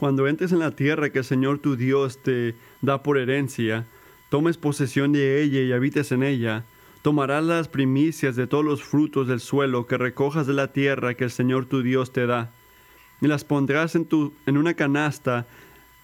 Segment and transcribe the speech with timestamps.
[0.00, 3.84] Cuando entres en la tierra que el Señor tu Dios te da por herencia,
[4.30, 6.64] tomes posesión de ella y habites en ella,
[7.02, 11.24] tomarás las primicias de todos los frutos del suelo que recojas de la tierra que
[11.24, 12.50] el Señor tu Dios te da,
[13.20, 15.46] y las pondrás en, tu, en una canasta,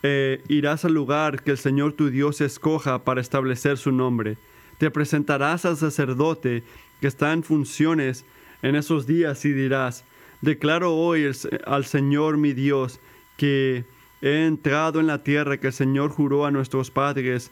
[0.03, 4.37] e irás al lugar que el Señor tu Dios escoja para establecer su nombre.
[4.77, 6.65] Te presentarás al sacerdote
[7.01, 8.27] que está en funciones
[8.61, 10.05] en esos días y dirás,
[10.43, 11.33] declaro hoy
[11.65, 13.01] al Señor mi Dios
[13.37, 13.85] que
[14.23, 17.51] he entrado en la tierra que el Señor juró a nuestros padres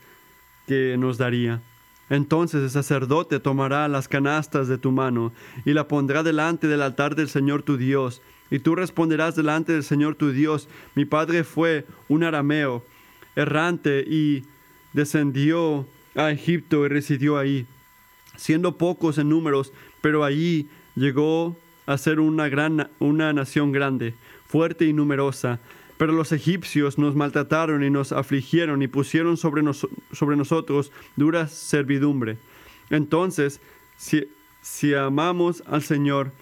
[0.66, 1.60] que nos daría.
[2.10, 5.32] Entonces el sacerdote tomará las canastas de tu mano
[5.64, 8.20] y la pondrá delante del altar del Señor tu Dios.
[8.50, 12.84] Y tú responderás delante del Señor tu Dios, mi padre fue un arameo,
[13.36, 14.44] errante, y
[14.92, 17.66] descendió a Egipto y residió ahí,
[18.36, 24.14] siendo pocos en números, pero allí llegó a ser una gran una nación grande,
[24.46, 25.60] fuerte y numerosa.
[25.96, 32.36] Pero los egipcios nos maltrataron y nos afligieron y pusieron sobre, nosotros dura servidumbre.
[32.90, 33.60] Entonces,
[33.96, 36.32] si, amamos al Señor,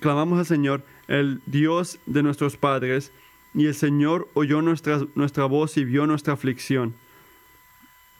[0.00, 3.12] clamamos al Señor, el Dios de nuestros padres,
[3.52, 6.94] y el Señor oyó nuestra voz y vio nuestra aflicción,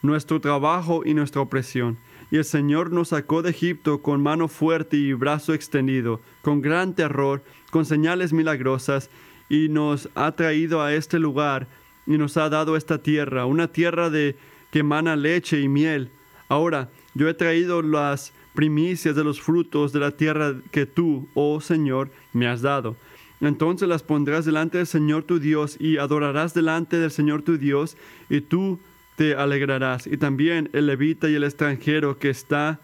[0.02, 1.98] nuestro trabajo y nuestra opresión.
[2.34, 6.92] Y el Señor nos sacó de Egipto con mano fuerte y brazo extendido, con gran
[6.96, 9.08] terror, con señales milagrosas,
[9.48, 11.68] y nos ha traído a este lugar
[12.08, 14.34] y nos ha dado esta tierra, una tierra de
[14.72, 16.10] que emana leche y miel.
[16.48, 21.60] Ahora, yo he traído las primicias de los frutos de la tierra que tú, oh
[21.60, 22.96] Señor, me has dado.
[23.40, 27.96] Entonces las pondrás delante del Señor tu Dios y adorarás delante del Señor tu Dios
[28.28, 28.80] y tú
[29.16, 30.06] te alegrarás.
[30.06, 32.80] Y también el levita y el extranjero que está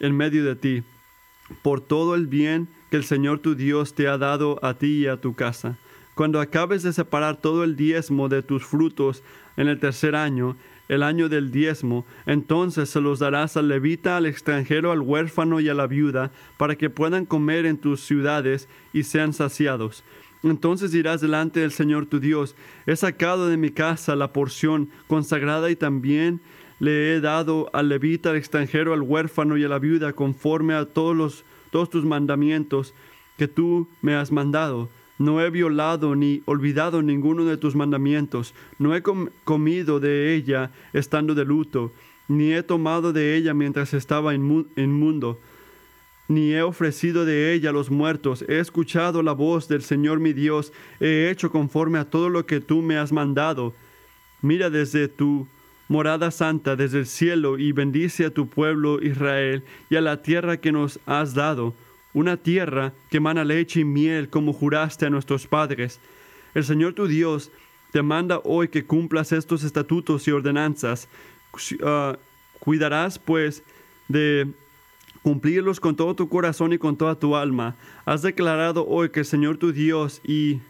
[0.00, 0.82] en medio de ti,
[1.62, 5.06] por todo el bien que el Señor tu Dios te ha dado a ti y
[5.06, 5.76] a tu casa.
[6.14, 9.22] Cuando acabes de separar todo el diezmo de tus frutos
[9.56, 10.56] en el tercer año,
[10.88, 15.70] el año del diezmo, entonces se los darás al levita, al extranjero, al huérfano y
[15.70, 20.04] a la viuda, para que puedan comer en tus ciudades y sean saciados.
[20.42, 25.70] Entonces dirás delante del Señor tu Dios, he sacado de mi casa la porción consagrada
[25.70, 26.40] y también
[26.80, 30.84] le he dado al levita, al extranjero, al huérfano y a la viuda, conforme a
[30.84, 32.92] todos tus mandamientos
[33.38, 34.88] que tú me has mandado.
[35.16, 39.02] No he violado ni olvidado ninguno de tus mandamientos, no he
[39.44, 41.92] comido de ella estando de luto,
[42.26, 45.38] ni he tomado de ella mientras estaba inmundo,
[46.28, 50.32] ni he ofrecido de ella a los muertos, he escuchado la voz del Señor mi
[50.32, 53.74] Dios, he hecho conforme a todo lo que tú me has mandado.
[54.40, 55.46] Mira desde tu
[55.88, 60.56] morada santa, desde el cielo, y bendice a tu pueblo Israel y a la tierra
[60.56, 61.74] que nos has dado
[62.14, 66.00] una tierra que emana leche y miel como juraste a nuestros padres.
[66.54, 67.50] El Señor tu Dios
[67.92, 71.08] te manda hoy que cumplas estos estatutos y ordenanzas.
[71.82, 72.16] Ah,
[72.58, 73.62] cuidarás pues
[74.08, 74.48] de
[75.22, 77.76] cumplirlos con todo tu corazón y con toda tu alma.
[78.04, 80.60] Has declarado hoy que el Señor tu Dios y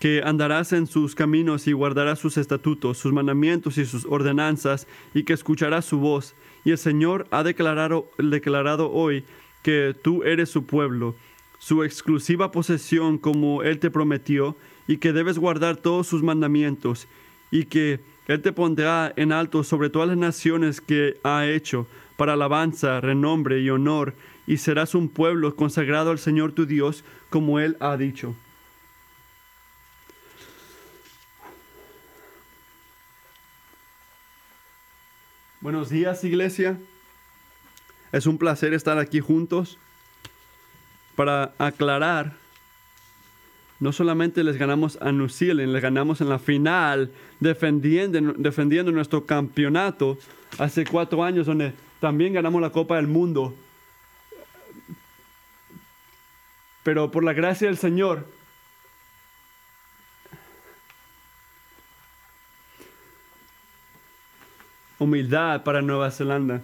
[0.00, 5.24] que andarás en sus caminos y guardarás sus estatutos, sus mandamientos y sus ordenanzas, y
[5.24, 6.34] que escucharás su voz.
[6.64, 9.24] Y el Señor ha declarado, declarado hoy
[9.62, 11.14] que tú eres su pueblo,
[11.58, 14.56] su exclusiva posesión como Él te prometió,
[14.88, 17.06] y que debes guardar todos sus mandamientos,
[17.50, 21.86] y que Él te pondrá en alto sobre todas las naciones que ha hecho,
[22.20, 24.14] para alabanza, renombre y honor,
[24.46, 28.36] y serás un pueblo consagrado al Señor tu Dios, como Él ha dicho.
[35.62, 36.78] Buenos días, iglesia.
[38.12, 39.78] Es un placer estar aquí juntos
[41.16, 42.34] para aclarar.
[43.78, 49.24] No solamente les ganamos a New Zealand, les ganamos en la final, defendiendo, defendiendo nuestro
[49.24, 50.18] campeonato
[50.58, 53.54] hace cuatro años, donde también ganamos la Copa del Mundo.
[56.82, 58.26] Pero por la gracia del Señor,
[64.98, 66.62] humildad para Nueva Zelanda.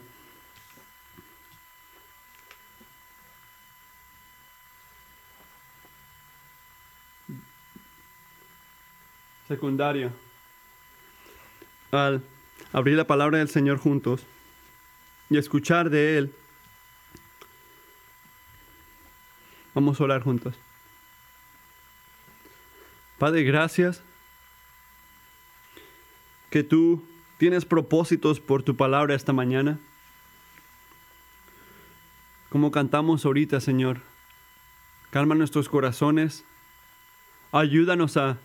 [9.48, 10.10] secundaria.
[11.92, 12.20] Al
[12.72, 14.26] abrir la palabra del Señor juntos
[15.31, 16.32] y escuchar de Él,
[19.75, 20.55] vamos a orar juntos.
[23.19, 24.02] Padre, gracias
[26.50, 27.05] que tú
[27.38, 29.78] tienes propósitos por tu palabra esta mañana.
[32.50, 34.00] Como cantamos ahorita, Señor,
[35.11, 36.44] calma nuestros corazones,
[37.52, 38.38] ayúdanos a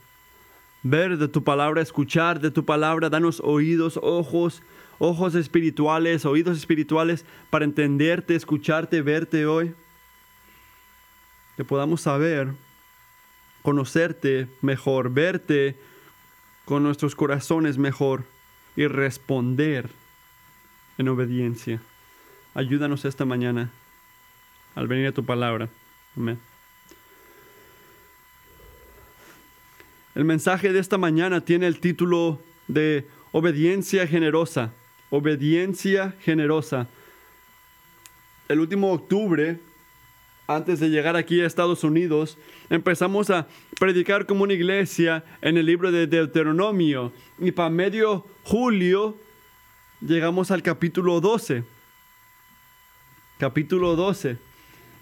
[0.84, 3.10] ver de tu palabra, escuchar de tu palabra.
[3.10, 4.62] Danos oídos, ojos,
[5.00, 9.74] ojos espirituales, oídos espirituales para entenderte, escucharte, verte hoy.
[11.58, 12.50] Que podamos saber,
[13.62, 15.76] conocerte mejor, verte
[16.66, 18.24] con nuestros corazones mejor
[18.76, 19.90] y responder
[20.98, 21.82] en obediencia.
[22.54, 23.70] Ayúdanos esta mañana
[24.76, 25.70] al venir a tu palabra.
[26.16, 26.40] Amén.
[30.14, 34.72] El mensaje de esta mañana tiene el título de obediencia generosa.
[35.12, 36.88] Obediencia generosa.
[38.48, 39.60] El último octubre,
[40.48, 42.38] antes de llegar aquí a Estados Unidos,
[42.70, 43.46] empezamos a
[43.78, 47.12] predicar como una iglesia en el libro de Deuteronomio.
[47.40, 49.18] Y para medio julio
[50.00, 51.64] llegamos al capítulo 12.
[53.38, 54.38] Capítulo 12.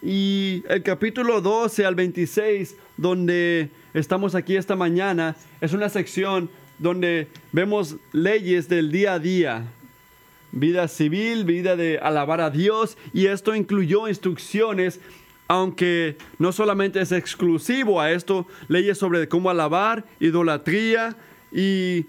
[0.01, 7.27] Y el capítulo 12 al 26, donde estamos aquí esta mañana, es una sección donde
[7.51, 9.65] vemos leyes del día a día.
[10.51, 14.99] Vida civil, vida de alabar a Dios, y esto incluyó instrucciones,
[15.47, 21.15] aunque no solamente es exclusivo a esto, leyes sobre cómo alabar, idolatría
[21.51, 22.05] y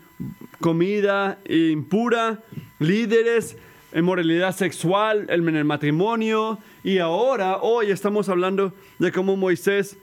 [0.60, 2.40] comida impura,
[2.78, 3.56] líderes,
[3.94, 9.96] moralidad sexual, en el matrimonio, y ahora, hoy estamos hablando de cómo Moisés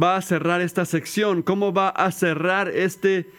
[0.00, 3.30] va a cerrar esta sección, cómo va a cerrar este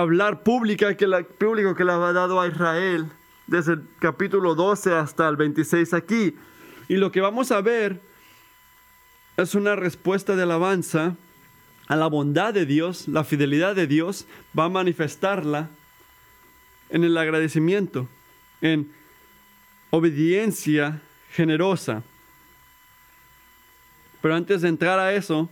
[0.00, 3.06] hablar pública que la, público que le ha dado a Israel
[3.46, 6.36] desde el capítulo 12 hasta el 26 aquí.
[6.88, 8.00] Y lo que vamos a ver
[9.36, 11.14] es una respuesta de alabanza
[11.86, 14.26] a la bondad de Dios, la fidelidad de Dios,
[14.58, 15.68] va a manifestarla
[16.90, 18.08] en el agradecimiento,
[18.62, 18.90] en
[19.90, 22.02] obediencia generosa.
[24.20, 25.48] Pero antes de entrar a eso,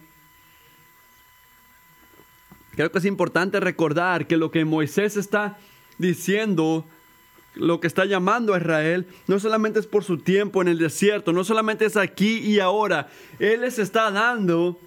[2.75, 5.59] creo que es importante recordar que lo que Moisés está
[5.99, 6.85] diciendo,
[7.55, 11.33] lo que está llamando a Israel, no solamente es por su tiempo en el desierto,
[11.33, 13.09] no solamente es aquí y ahora,
[13.39, 14.79] Él les está dando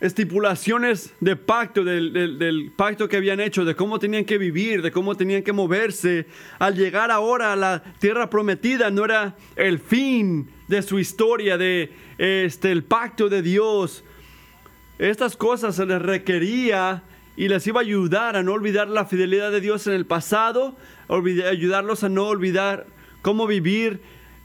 [0.00, 5.16] estipulaciones de pacto, del, pacto que habían hecho, de cómo tenían que vivir, de cómo
[5.16, 6.26] tenían que moverse.
[6.58, 11.90] Al llegar ahora a la tierra prometida, no era el fin de su historia, de
[12.18, 14.04] este, el pacto de Dios.
[14.98, 17.02] Estas cosas se les requería
[17.36, 20.76] y les iba a ayudar a no olvidar la fidelidad de Dios en el pasado,
[21.08, 22.86] ayudarlos a no olvidar
[23.22, 24.00] cómo vivir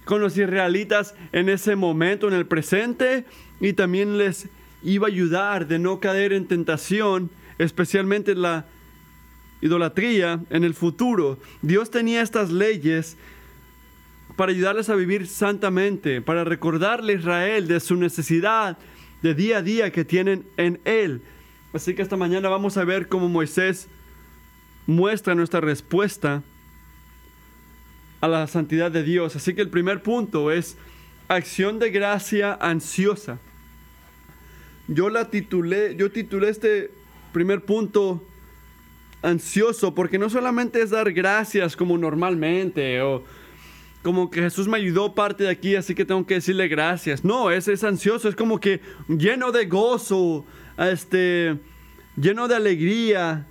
[0.06, 3.26] con los israelitas en ese momento, en el presente,
[3.60, 4.48] y también les
[4.84, 8.66] iba a ayudar de no caer en tentación, especialmente en la
[9.62, 11.40] idolatría en el futuro.
[11.64, 13.18] Dios tenía estas leyes
[14.36, 18.78] para ayudarles a vivir santamente, para recordarle a Israel de su necesidad
[19.24, 21.22] de día a día que tienen en Él.
[21.74, 23.88] Así que esta mañana vamos a ver cómo Moisés
[24.86, 26.44] muestra nuestra respuesta
[28.22, 29.36] a la santidad de Dios.
[29.36, 30.78] Así que el primer punto es
[31.28, 33.40] acción de gracia ansiosa
[34.88, 36.92] yo la titulé, yo titulé este
[37.32, 38.24] primer punto
[39.22, 43.24] ansioso, porque no solamente es dar gracias como normalmente, o
[44.04, 47.24] como que Jesús me ayudó parte de aquí, así que tengo que decirle gracias.
[47.24, 50.46] No, es, es ansioso, es como que lleno de gozo,
[50.78, 51.58] este,
[52.18, 53.48] lleno de alegría,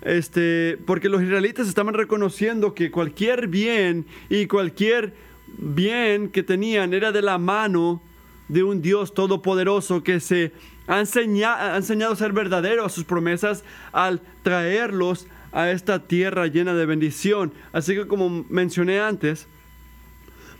[0.00, 5.14] este, porque los israelitas estaban reconociendo que cualquier bien y cualquier
[5.58, 8.00] bien que tenían era de la mano
[8.48, 10.52] de un Dios todopoderoso que se
[10.86, 16.74] ha ha enseñado a ser verdadero a sus promesas al traerlos a esta tierra llena
[16.74, 17.52] de bendición.
[17.72, 19.46] Así que como mencioné antes,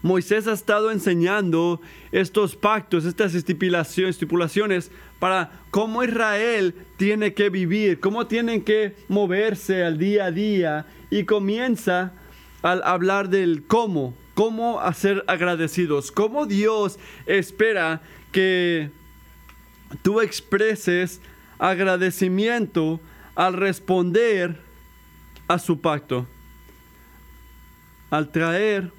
[0.03, 1.81] Moisés ha estado enseñando
[2.11, 4.91] estos pactos, estas estipulaciones
[5.21, 11.25] para cómo Israel tiene que vivir, cómo tienen que moverse al día a día y
[11.25, 12.13] comienza
[12.63, 18.91] al hablar del cómo, cómo hacer agradecidos, cómo Dios espera que
[20.03, 21.21] tú expreses
[21.61, 23.01] agradecimiento
[23.37, 24.59] al responder
[25.47, 26.27] a su pacto,
[28.11, 28.91] al traer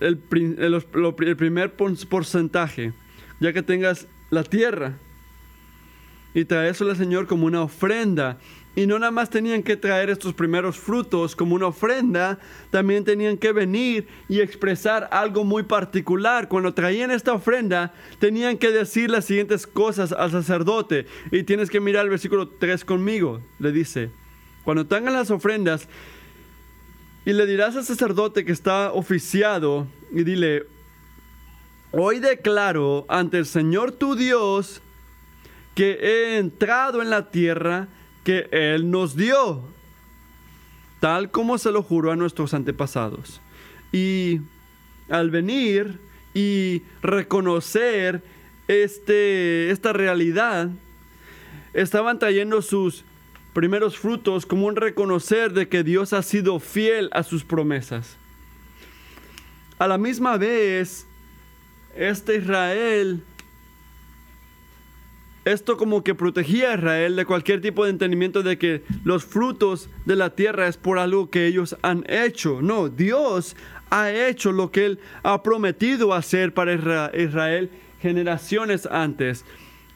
[0.00, 2.92] el, primer porcentaje,
[3.40, 4.94] ya que tengas la tierra,
[6.34, 8.38] y traérselo al Señor como una ofrenda
[8.74, 12.38] y no nada más tenían que traer estos primeros frutos como una ofrenda,
[12.70, 16.48] también tenían que venir y expresar algo muy particular.
[16.48, 21.06] Cuando traían esta ofrenda, tenían que decir las siguientes cosas al sacerdote.
[21.30, 23.42] Y tienes que mirar el versículo 3 conmigo.
[23.58, 24.10] Le dice,
[24.64, 25.86] cuando tengan las ofrendas,
[27.24, 30.64] y le dirás al sacerdote que está oficiado, y dile,
[31.92, 34.82] hoy declaro ante el Señor tu Dios,
[35.74, 37.88] que he entrado en la tierra
[38.24, 39.62] que Él nos dio,
[41.00, 43.40] tal como se lo juró a nuestros antepasados.
[43.92, 44.40] Y
[45.08, 45.98] al venir
[46.34, 48.22] y reconocer
[48.68, 50.70] este, esta realidad,
[51.72, 53.04] estaban trayendo sus
[53.52, 58.16] primeros frutos como un reconocer de que Dios ha sido fiel a sus promesas.
[59.78, 61.06] A la misma vez,
[61.96, 63.22] este Israel,
[65.44, 69.90] esto como que protegía a Israel de cualquier tipo de entendimiento de que los frutos
[70.04, 72.62] de la tierra es por algo que ellos han hecho.
[72.62, 73.56] No, Dios
[73.90, 79.44] ha hecho lo que Él ha prometido hacer para Israel generaciones antes.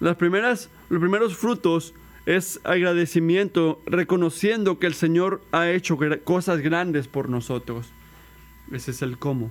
[0.01, 1.95] Las primeras, los primeros frutos
[2.27, 7.87] es agradecimiento, reconociendo que el Señor ha hecho cosas grandes por nosotros.
[8.73, 9.51] Ese es el cómo.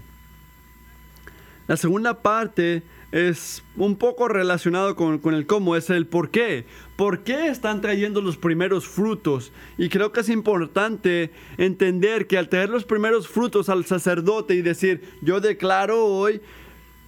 [1.68, 6.66] La segunda parte es un poco relacionado con, con, el cómo, es el por qué.
[6.96, 9.52] ¿Por qué están trayendo los primeros frutos?
[9.78, 14.62] Y creo que es importante entender que al traer los primeros frutos al sacerdote y
[14.62, 16.42] decir, yo declaro hoy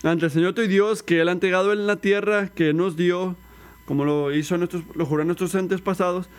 [0.04, 3.36] ante el Señor tu Dios que Él ha entregado en la tierra que nos dio,
[3.88, 6.30] como lo hizo nuestros, lo juró nuestros entes pasados,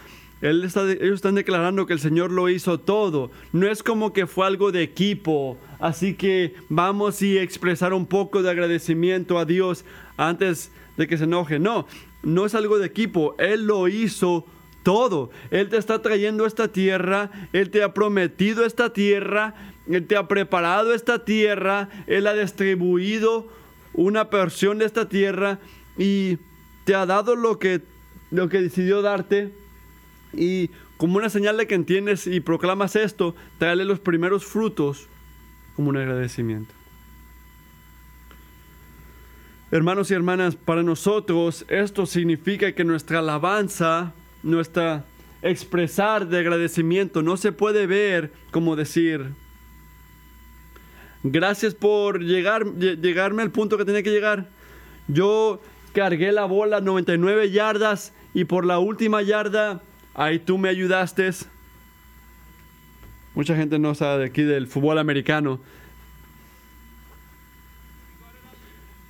[0.40, 3.30] él está, ellos están declarando que el Señor lo hizo todo.
[3.52, 5.58] No es como que fue algo de equipo.
[5.80, 9.84] Así que vamos y expresar un poco de agradecimiento a Dios
[10.16, 11.58] antes de que se enoje.
[11.58, 11.88] No,
[12.22, 13.34] no es algo de equipo.
[13.38, 14.46] Él lo hizo
[14.84, 15.30] todo.
[15.50, 17.30] Él te está trayendo esta tierra.
[17.52, 19.54] Él te ha prometido esta tierra.
[19.88, 21.88] Él te ha preparado esta tierra.
[22.06, 23.48] Él ha distribuido
[23.92, 25.58] una porción de esta tierra.
[25.98, 26.38] Y
[26.88, 27.82] te ha dado lo que,
[28.30, 29.52] lo que decidió darte
[30.32, 35.06] y como una señal de que entiendes y proclamas esto, traerle los primeros frutos
[35.76, 36.72] como un agradecimiento.
[39.70, 45.04] Hermanos y hermanas, para nosotros esto significa que nuestra alabanza, nuestra
[45.42, 49.26] expresar de agradecimiento no se puede ver como decir,
[51.22, 54.48] gracias por llegar, llegarme al punto que tenía que llegar.
[55.06, 55.60] Yo
[55.92, 59.82] cargué la bola 99 yardas y por la última yarda,
[60.14, 61.30] ahí tú me ayudaste.
[63.34, 65.60] Mucha gente no sabe de aquí del fútbol americano.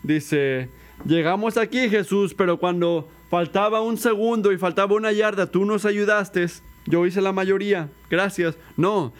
[0.02, 0.70] Dice,
[1.04, 6.46] llegamos aquí Jesús, pero cuando faltaba un segundo y faltaba una yarda, tú nos ayudaste.
[6.86, 7.88] Yo hice la mayoría.
[8.08, 8.56] Gracias.
[8.76, 9.12] No,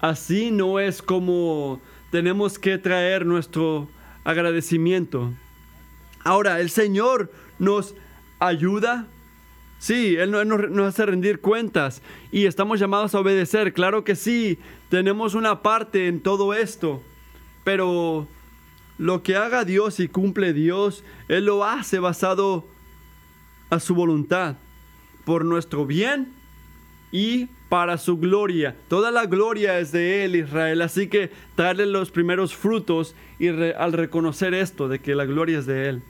[0.00, 3.88] así no es como tenemos que traer nuestro
[4.24, 5.32] agradecimiento.
[6.28, 7.94] Ahora, el Señor nos
[8.38, 9.06] ayuda.
[9.78, 13.72] Sí, Él nos, hace rendir cuentas y estamos llamados a obedecer.
[13.72, 14.58] Claro que sí,
[14.90, 17.02] tenemos una parte en todo esto.
[17.64, 18.28] Pero
[18.98, 22.66] lo que haga Dios y cumple Dios, Él lo hace basado
[23.70, 24.56] a su voluntad,
[25.24, 26.34] por nuestro bien
[27.10, 28.76] y para su gloria.
[28.88, 30.82] Toda la gloria es de Él, Israel.
[30.82, 35.64] Así que darle los primeros frutos y al reconocer esto, de que la gloria es
[35.64, 36.02] de Él.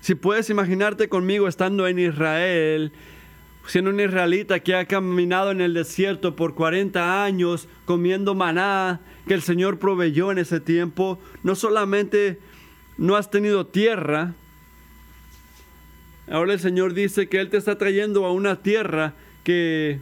[0.00, 2.92] Si puedes imaginarte conmigo estando en Israel,
[3.66, 9.34] siendo un israelita que ha caminado en el desierto por 40 años, comiendo maná que
[9.34, 12.38] el Señor proveyó en ese tiempo, no solamente
[12.96, 14.34] no has tenido tierra,
[16.30, 20.00] ahora el Señor dice que Él te está trayendo a una tierra que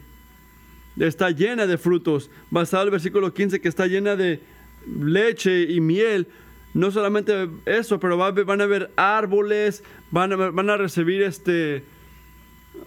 [0.99, 4.39] está llena de frutos, basado en el versículo 15, que está llena de
[4.87, 6.27] leche y miel,
[6.75, 11.83] no solamente eso, pero van a haber árboles, van a, recibir este,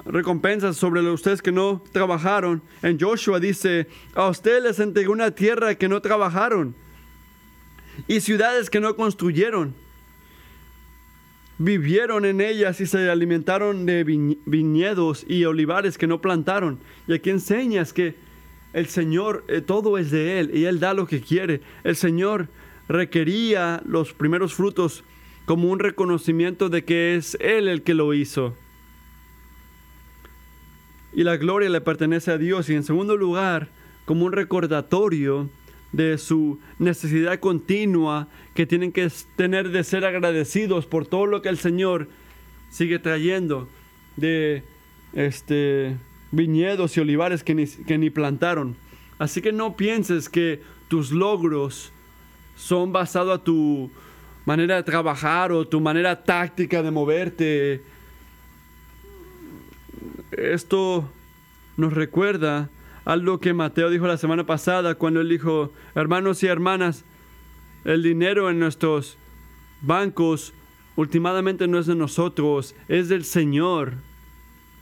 [0.04, 2.60] recompensas sobre los ustedes que no trabajaron.
[2.82, 6.74] En Joshua dice, a ustedes les entregó una tierra que no trabajaron
[8.06, 9.74] y ciudades que no construyeron.
[11.56, 16.78] Vivieron en ellas y se alimentaron de viñedos y olivares que no plantaron.
[17.06, 18.16] Y aquí enseñas que
[18.74, 21.62] el Señor, eh, todo es de Él y Él da lo que quiere.
[21.84, 22.48] El Señor
[22.88, 25.04] requería los primeros frutos
[25.44, 28.54] como un reconocimiento de que es Él el que lo hizo.
[31.12, 32.68] Y la gloria le pertenece a Dios.
[32.68, 33.68] Y en segundo lugar,
[34.04, 35.48] como un recordatorio
[35.92, 41.48] de su necesidad continua que tienen que tener de ser agradecidos por todo lo que
[41.48, 42.08] el Señor
[42.70, 43.68] sigue trayendo
[44.16, 44.62] de
[45.14, 45.96] este
[46.30, 48.76] viñedos y olivares que ni, que ni plantaron.
[49.18, 51.92] Así que no pienses que tus logros
[52.58, 53.90] son basados a tu
[54.44, 57.82] manera de trabajar o tu manera táctica de moverte.
[60.32, 61.08] Esto
[61.76, 62.68] nos recuerda
[63.04, 67.04] algo que Mateo dijo la semana pasada cuando él dijo, hermanos y hermanas,
[67.84, 69.16] el dinero en nuestros
[69.80, 70.52] bancos
[70.96, 73.94] últimamente no es de nosotros, es del Señor.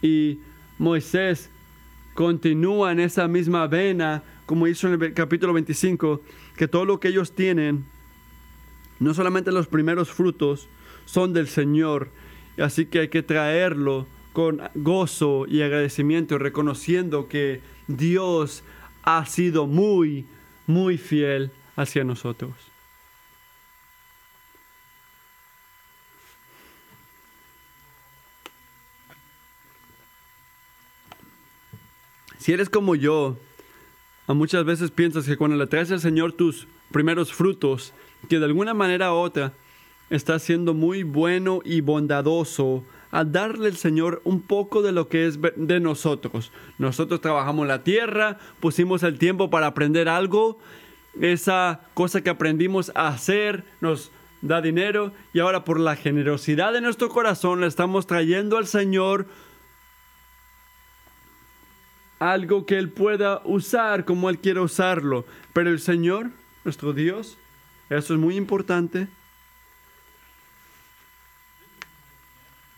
[0.00, 0.40] Y
[0.78, 1.50] Moisés
[2.14, 6.22] continúa en esa misma vena, como hizo en el capítulo 25,
[6.56, 7.84] que todo lo que ellos tienen,
[8.98, 10.68] no solamente los primeros frutos,
[11.04, 12.10] son del Señor.
[12.58, 18.62] Así que hay que traerlo con gozo y agradecimiento, reconociendo que Dios
[19.02, 20.26] ha sido muy,
[20.66, 22.52] muy fiel hacia nosotros.
[32.38, 33.36] Si eres como yo,
[34.34, 37.92] muchas veces piensas que cuando le traes al Señor tus primeros frutos,
[38.28, 39.52] que de alguna manera u otra
[40.10, 45.26] está siendo muy bueno y bondadoso a darle al Señor un poco de lo que
[45.26, 46.52] es de nosotros.
[46.78, 50.58] Nosotros trabajamos la tierra, pusimos el tiempo para aprender algo,
[51.20, 54.10] esa cosa que aprendimos a hacer nos
[54.42, 59.26] da dinero y ahora por la generosidad de nuestro corazón le estamos trayendo al Señor
[62.18, 65.26] algo que Él pueda usar como Él quiera usarlo.
[65.52, 66.30] Pero el Señor,
[66.64, 67.36] nuestro Dios,
[67.90, 69.08] eso es muy importante.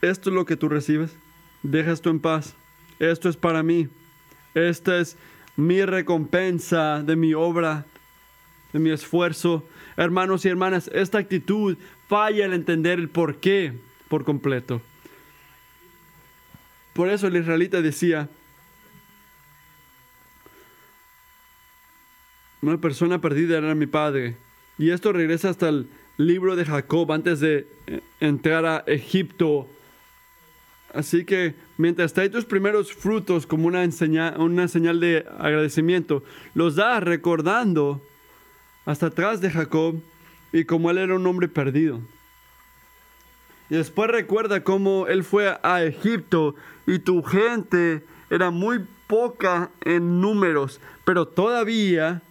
[0.01, 1.17] Esto es lo que tú recibes.
[1.63, 2.55] Dejas tú en paz.
[2.99, 3.89] Esto es para mí.
[4.55, 5.17] Esta es
[5.57, 7.85] mi recompensa de mi obra,
[8.73, 9.67] de mi esfuerzo.
[9.97, 11.77] Hermanos y hermanas, esta actitud
[12.09, 13.75] falla al entender el por qué
[14.09, 14.81] por completo.
[16.93, 18.29] Por eso el israelita decía,
[22.61, 24.37] Una persona perdida era mi padre.
[24.79, 29.69] Y esto regresa hasta el libro de Jacob antes de eh, entrar a Egipto.
[30.93, 33.87] Así que mientras trae tus primeros frutos como una,
[34.39, 36.25] una señal de agradecimiento,
[36.55, 38.03] los da recordando
[38.87, 40.01] hasta atrás de Jacob
[40.53, 42.01] y como él era un hombre perdido.
[43.71, 46.55] Y después recuerda cómo él fue a Egipto
[46.87, 52.23] y tu gente era muy poca en números, pero todavía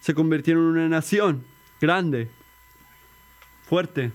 [0.00, 1.44] se convirtieron en una nación
[1.80, 2.28] grande,
[3.66, 4.10] fuerte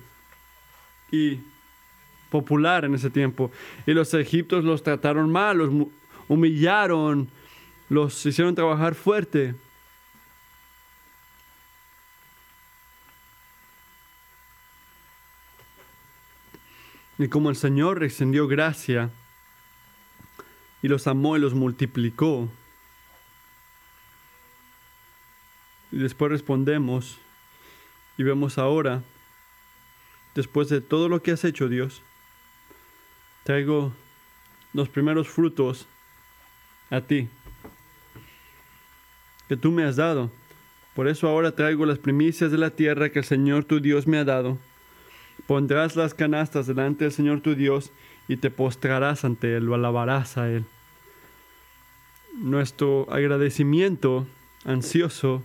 [1.12, 1.40] y
[2.30, 3.52] popular en ese tiempo.
[3.86, 5.70] Y los egipcios los trataron mal, los
[6.28, 7.30] humillaron,
[7.90, 9.56] los hicieron trabajar fuerte.
[17.20, 19.12] Y como el Señor extendió gracia
[20.82, 22.50] y los amó y los multiplicó,
[25.94, 27.20] Y después respondemos
[28.18, 29.04] y vemos ahora,
[30.34, 32.02] después de todo lo que has hecho Dios,
[33.44, 33.94] traigo
[34.74, 35.86] los primeros frutos
[36.90, 37.30] a ti,
[39.48, 40.32] que tú me has dado.
[40.96, 44.18] Por eso ahora traigo las primicias de la tierra que el Señor tu Dios me
[44.18, 44.58] ha dado.
[45.46, 47.92] Pondrás las canastas delante del Señor tu Dios
[48.28, 50.66] y te postrarás ante Él, lo alabarás a Él.
[52.34, 54.26] Nuestro agradecimiento
[54.66, 55.44] ansioso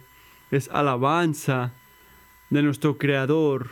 [0.50, 1.72] es alabanza
[2.50, 3.70] de nuestro Creador.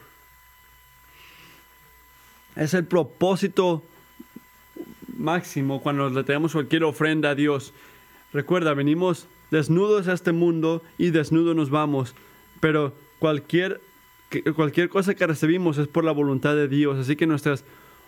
[2.55, 3.83] Es el propósito
[5.17, 7.73] máximo cuando le tenemos cualquier ofrenda a Dios.
[8.33, 12.15] Recuerda, venimos desnudos a este mundo y desnudos nos vamos,
[12.61, 13.81] pero cualquier,
[14.55, 17.65] cualquier cosa que recibimos es por la voluntad de Dios, así que nuestras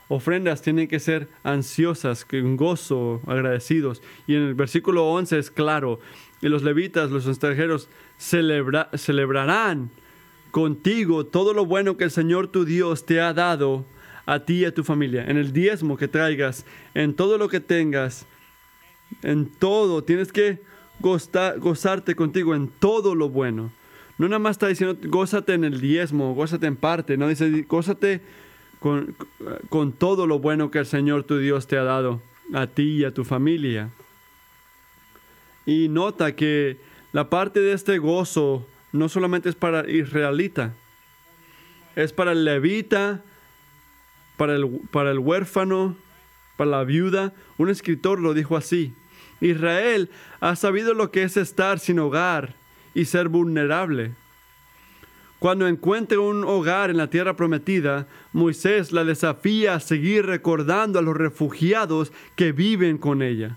[0.08, 4.02] ofrendas tienen que ser ansiosas, con gozo, agradecidos.
[4.26, 6.00] Y en el versículo 11 es claro,
[6.40, 9.90] y los levitas, los extranjeros, celebrarán
[10.50, 13.84] contigo todo lo bueno que el Señor tu Dios te ha dado
[14.26, 17.60] a ti y a tu familia, en el diezmo que traigas, en todo lo que
[17.60, 18.26] tengas,
[19.22, 20.60] en todo, tienes que
[21.00, 23.70] gozarte contigo en todo lo bueno.
[24.18, 28.20] No nada más está diciendo, gózate en el diezmo, gózate en parte, no dice, gózate
[28.80, 29.14] con,
[29.70, 32.20] con todo lo bueno que el Señor tu Dios te ha dado
[32.52, 33.90] a ti y a tu familia.
[35.64, 36.78] Y nota que
[37.12, 40.74] la parte de este gozo no solamente es para el israelita,
[41.96, 43.22] es para el levita,
[44.36, 45.96] para el, para el huérfano,
[46.56, 47.32] para la viuda.
[47.56, 48.94] Un escritor lo dijo así.
[49.40, 52.54] Israel ha sabido lo que es estar sin hogar
[52.94, 54.12] y ser vulnerable.
[55.38, 61.02] Cuando encuentre un hogar en la tierra prometida, Moisés la desafía a seguir recordando a
[61.02, 63.56] los refugiados que viven con ella.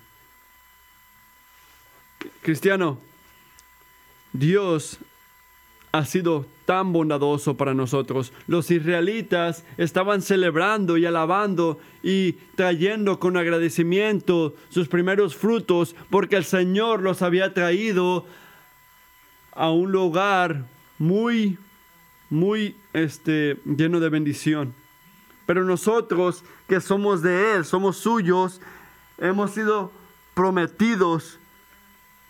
[2.43, 3.01] Cristiano,
[4.33, 4.99] Dios
[5.91, 8.31] ha sido tan bondadoso para nosotros.
[8.47, 16.45] Los israelitas estaban celebrando y alabando y trayendo con agradecimiento sus primeros frutos porque el
[16.45, 18.25] Señor los había traído
[19.53, 20.65] a un lugar
[20.97, 21.57] muy,
[22.29, 24.73] muy este, lleno de bendición.
[25.45, 28.61] Pero nosotros que somos de Él, somos suyos,
[29.17, 29.91] hemos sido
[30.33, 31.37] prometidos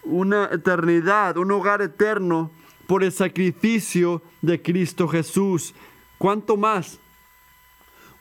[0.04, 2.52] una eternidad, un hogar eterno
[2.88, 5.74] por el sacrificio de Cristo Jesús.
[6.18, 7.00] ¿Cuánto más?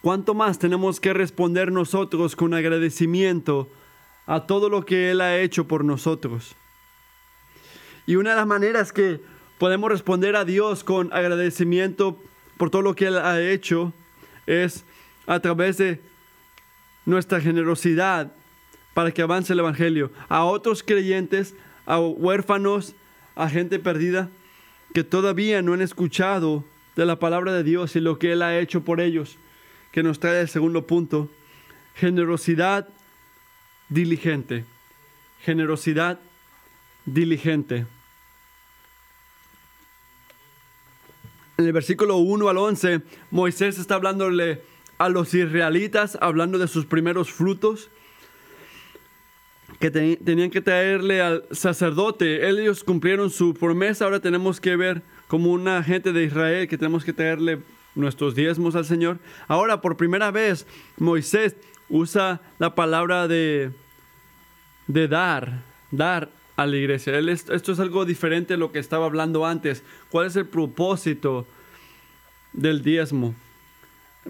[0.03, 3.69] ¿Cuánto más tenemos que responder nosotros con agradecimiento
[4.27, 6.55] a todo lo que Él ha hecho por nosotros?
[8.07, 9.21] Y una de las maneras que
[9.59, 12.19] podemos responder a Dios con agradecimiento
[12.57, 13.93] por todo lo que Él ha hecho
[14.47, 14.85] es
[15.27, 16.01] a través de
[17.05, 18.33] nuestra generosidad
[18.95, 20.11] para que avance el Evangelio.
[20.29, 21.55] A otros creyentes,
[21.91, 22.95] a huérfanos,
[23.35, 24.29] a gente perdida
[24.95, 28.57] que todavía no han escuchado de la palabra de Dios y lo que Él ha
[28.61, 29.39] hecho por ellos,
[29.91, 31.29] que nos trae el segundo punto.
[31.97, 32.89] Generosidad
[33.89, 34.65] diligente.
[35.43, 36.21] Generosidad
[37.07, 37.87] diligente.
[41.59, 43.01] En el versículo 1 al 11,
[43.33, 44.63] Moisés está hablándole
[44.99, 47.91] a los israelitas hablando de sus primeros frutos
[49.81, 52.47] que tenían que traerle al sacerdote.
[52.49, 57.03] Ellos cumplieron su promesa, ahora tenemos que ver como una gente de Israel que tenemos
[57.03, 57.61] que traerle
[57.95, 59.19] nuestros diezmos al Señor.
[59.49, 60.67] Ahora, por primera vez,
[60.99, 61.57] Moisés
[61.89, 63.71] usa la palabra de,
[64.87, 67.19] de dar, dar a la iglesia.
[67.19, 69.83] esto es algo diferente de lo que estaba hablando antes.
[70.11, 71.47] ¿Cuál es el propósito
[72.53, 73.35] del diezmo?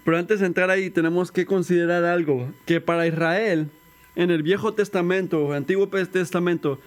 [0.05, 3.69] Pero antes de entrar ahí tenemos que considerar algo, que para Israel,
[4.17, 6.79] en el Viejo Testamento, Antiguo Testamento,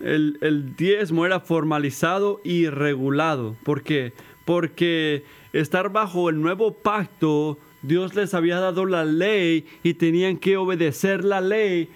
[0.00, 3.56] el, diezmo era formalizado y regulado.
[3.62, 4.12] ¿Por qué?
[4.44, 10.56] Porque estar bajo el nuevo pacto, Dios les había dado la ley y tenían que
[10.56, 11.90] obedecer la ley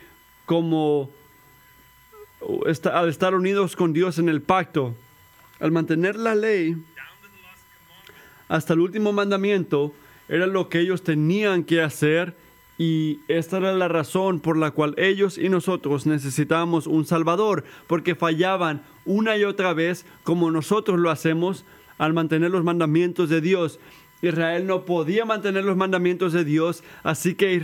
[0.46, 1.10] como
[2.92, 4.94] al estar unidos con Dios en el pacto.
[5.60, 6.76] Al mantener la ley
[8.48, 9.92] hasta el último mandamiento,
[10.28, 12.34] era lo que ellos tenían que hacer
[12.78, 18.14] y esta era la razón por la cual ellos y nosotros necesitábamos un Salvador, porque
[18.14, 21.64] fallaban una y otra vez como nosotros lo hacemos
[21.98, 23.80] al mantener los mandamientos de Dios.
[24.22, 27.60] Israel no podía mantener los mandamientos de Dios, así que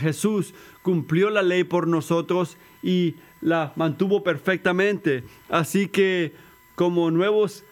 [0.00, 5.24] Jesús cumplió la ley por nosotros y la mantuvo perfectamente.
[5.48, 6.32] Así que
[6.74, 7.64] como nuevos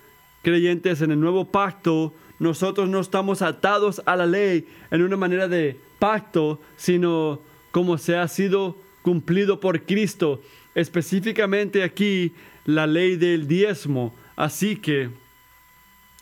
[0.42, 5.48] creyentes en el nuevo pacto, nosotros no estamos atados a la ley en una manera
[5.48, 10.42] de pacto, sino como se ha sido cumplido por Cristo,
[10.74, 12.32] específicamente aquí
[12.64, 14.14] la ley del diezmo.
[14.34, 15.10] Así que,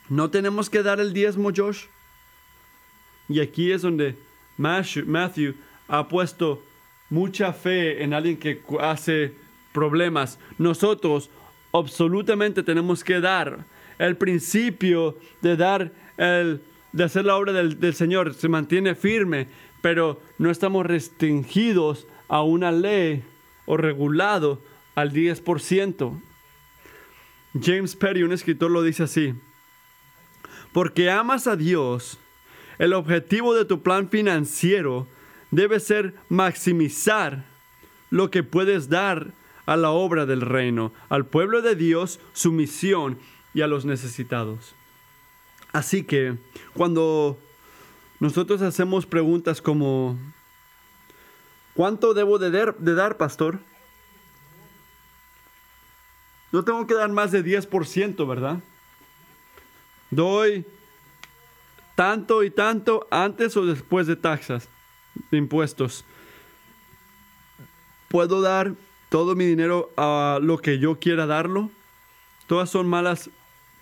[0.09, 1.85] ¿no tenemos que dar el diezmo, Josh?
[3.29, 4.17] Y aquí es donde
[4.57, 5.55] Matthew
[5.89, 6.63] ha puesto
[7.11, 9.33] mucha fe en alguien que hace
[9.73, 10.39] problemas.
[10.59, 11.31] Nosotros
[11.73, 13.65] absolutamente tenemos que dar
[13.99, 16.61] el principio de dar el,
[16.93, 19.49] de hacer la obra del, Señor se mantiene firme,
[19.85, 23.23] pero no estamos restringidos a una ley
[23.67, 24.63] o regulado
[24.95, 26.23] al 10%.
[27.61, 29.35] James Perry, un escritor, lo dice así.
[30.73, 32.19] Porque amas a Dios,
[32.79, 35.07] el objetivo de tu plan financiero
[35.51, 37.45] debe ser maximizar
[38.09, 39.33] lo que puedes dar
[39.67, 43.19] a la obra del reino, al pueblo de Dios, su misión
[43.53, 44.75] y a los necesitados.
[45.75, 46.39] Así que
[46.73, 47.39] cuando
[48.25, 50.17] nosotros hacemos preguntas como,
[51.75, 53.59] ¿cuánto debo de dar, pastor?
[56.51, 58.61] No tengo que dar más de 10%, ¿verdad?
[60.09, 60.65] Doy
[61.97, 64.71] tanto y tanto antes o después de taxas,
[65.31, 66.07] de impuestos.
[68.09, 68.73] ¿Puedo dar
[69.11, 71.71] todo mi dinero a lo que yo quiera darlo?
[72.47, 73.29] Todas son malas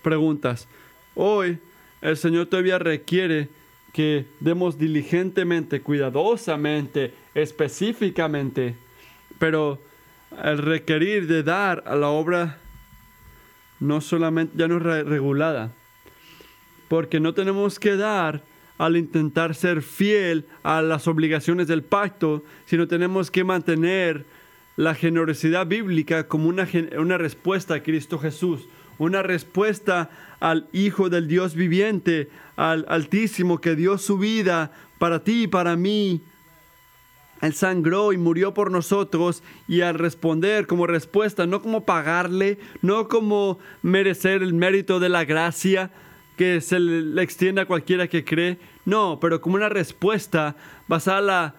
[0.02, 0.66] preguntas.
[1.14, 1.60] Hoy
[2.00, 3.48] el Señor todavía requiere
[3.92, 8.74] que demos diligentemente, cuidadosamente, específicamente,
[9.38, 9.78] pero
[10.42, 12.58] el requerir de dar a la obra
[13.80, 15.72] no solamente ya no es regulada,
[16.88, 18.42] porque no tenemos que dar
[18.78, 24.24] al intentar ser fiel a las obligaciones del pacto, sino tenemos que mantener
[24.76, 26.66] la generosidad bíblica como una,
[26.98, 28.66] una respuesta a Cristo Jesús,
[29.04, 30.10] una respuesta
[30.40, 35.76] al Hijo del Dios viviente, al Altísimo que dio su vida para ti y para
[35.76, 36.20] mí.
[37.40, 43.08] Él sangró y murió por nosotros y al responder como respuesta, no como pagarle, no
[43.08, 45.90] como merecer el mérito de la gracia
[46.36, 50.54] que se le extiende a cualquiera que cree, no, pero como una respuesta
[50.86, 51.54] basada en la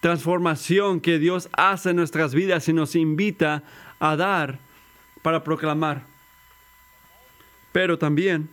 [0.00, 3.62] transformación que Dios hace en nuestras vidas y nos invita
[4.00, 4.58] a dar
[5.22, 6.11] para proclamar
[7.72, 8.48] pero también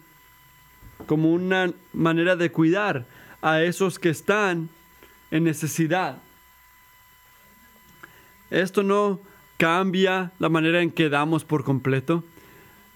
[1.06, 3.06] como una manera de cuidar
[3.42, 4.70] a esos que están
[5.32, 6.18] en necesidad.
[8.50, 9.22] Esto no
[9.58, 12.24] cambia la manera en que damos por completo.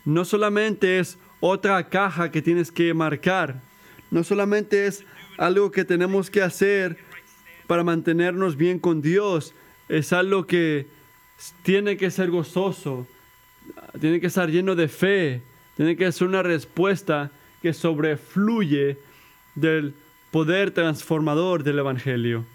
[0.05, 3.62] No solamente es otra caja que tienes que marcar.
[4.12, 5.05] No solamente es
[5.38, 6.97] algo que tenemos que hacer
[7.67, 9.53] para mantenernos bien con Dios.
[9.89, 10.88] Es algo que
[11.63, 13.07] tiene que ser gozoso,
[13.99, 15.41] tiene que estar lleno de fe,
[15.75, 17.31] tiene que ser una respuesta
[17.62, 18.97] que sobrefluye
[19.55, 19.93] del
[20.31, 22.45] poder transformador del Evangelio.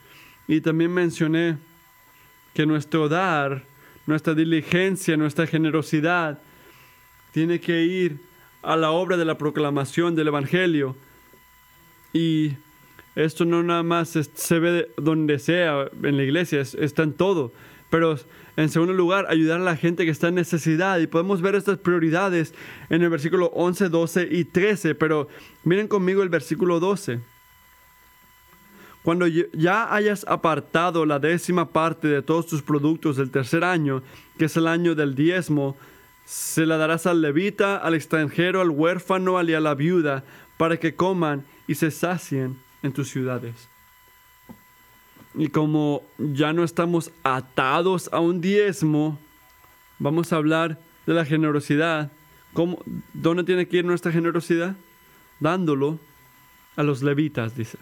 [0.47, 1.57] Y también mencioné
[2.55, 3.65] que nuestro dar,
[4.07, 6.39] nuestra diligencia, nuestra generosidad,
[7.33, 8.19] tiene que ir
[8.63, 10.97] a la obra de la proclamación del Evangelio.
[12.13, 12.53] Y
[13.15, 17.53] esto no nada más se ve donde sea, en la iglesia, está en todo.
[17.91, 18.19] Pero
[18.59, 20.99] en segundo lugar, ayudar a la gente que está en necesidad.
[20.99, 22.53] Y podemos ver estas prioridades
[22.91, 24.97] en el versículo 11, 12 y 13.
[24.97, 25.29] Pero
[25.63, 27.21] miren conmigo el versículo 12.
[29.05, 34.03] Cuando ya hayas apartado la décima parte de todos tus productos del tercer año,
[34.39, 35.77] que es el año del diezmo,
[36.25, 40.25] se la darás al levita, al extranjero, al huérfano y a la viuda,
[40.57, 43.69] para que coman y se sacien en tus ciudades.
[45.39, 49.21] Y como ya no estamos atados a un diezmo,
[50.01, 52.11] vamos a hablar de la generosidad.
[52.53, 52.83] ¿Cómo,
[53.15, 54.75] ¿Dónde tiene que ir nuestra generosidad?
[55.39, 56.01] Dándolo
[56.75, 57.79] a los levitas, dice.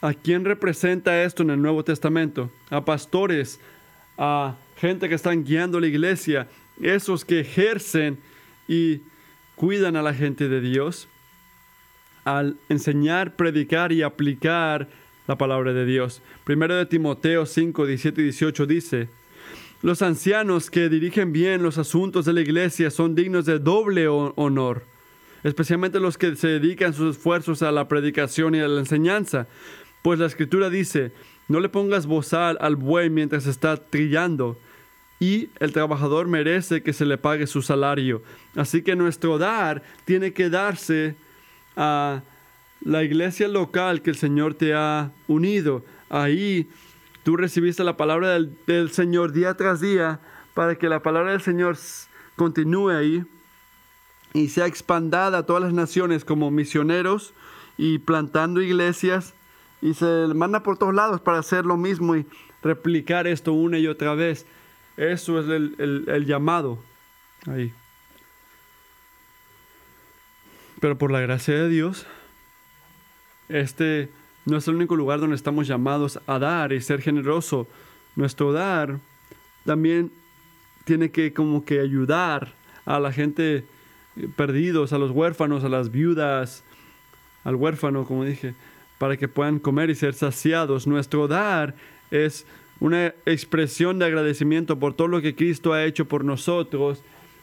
[0.00, 2.50] ¿A quién representa esto en el Nuevo Testamento?
[2.68, 3.60] A pastores,
[4.18, 6.48] a gente que están guiando la iglesia,
[6.82, 8.18] esos que ejercen
[8.66, 9.02] y
[9.54, 11.06] cuidan a la gente de Dios
[12.24, 14.88] al enseñar, predicar y aplicar
[15.30, 16.22] la palabra de Dios.
[16.42, 19.08] Primero de Timoteo 5, 17 y 18 dice,
[19.80, 24.82] los ancianos que dirigen bien los asuntos de la iglesia son dignos de doble honor,
[25.44, 29.46] especialmente los que se dedican sus esfuerzos a la predicación y a la enseñanza,
[30.02, 31.12] pues la escritura dice,
[31.46, 34.58] no le pongas bozal al buey mientras está trillando,
[35.20, 38.20] y el trabajador merece que se le pague su salario.
[38.56, 41.14] Así que nuestro dar tiene que darse
[41.76, 42.22] a
[42.80, 45.84] la iglesia local que el Señor te ha unido.
[46.08, 46.68] Ahí
[47.22, 50.20] tú recibiste la palabra del, Señor día tras día
[50.54, 51.76] para que la palabra del Señor
[52.36, 53.24] continúe ahí
[54.32, 57.34] y sea expandada a todas las naciones como misioneros
[57.76, 59.34] y plantando iglesias
[59.82, 62.26] y se manda por todos lados para hacer lo mismo y
[62.62, 64.46] replicar esto una y otra vez.
[64.96, 66.78] Eso es el, el llamado
[67.46, 67.72] ahí.
[70.80, 72.06] Pero por la gracia de Dios,
[73.50, 74.08] este
[74.46, 77.66] no es el único lugar donde estamos llamados a dar y ser generoso.
[78.16, 78.98] Nuestro dar
[79.64, 80.10] también
[80.84, 82.52] tiene que como que ayudar
[82.86, 83.64] a la gente
[84.36, 86.64] perdidos, a los huérfanos, a las viudas,
[87.44, 88.54] al huérfano, como dije,
[88.98, 90.86] para que puedan comer y ser saciados.
[90.86, 91.74] Nuestro dar
[92.10, 92.46] es
[92.80, 97.02] una expresión de agradecimiento por todo lo que Cristo ha hecho por nosotros